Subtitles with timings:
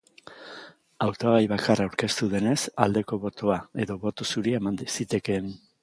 [1.05, 2.57] Hautagai bakarra aurkeztu denez,
[2.87, 5.59] aldeko botoa edo boto zuria eman zitekeen.